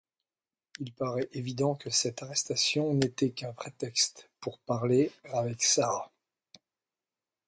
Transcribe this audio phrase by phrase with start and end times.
[0.79, 6.11] Il paraît évident que cette arrestation n'était qu'un prétexte pour parler avec Sarah.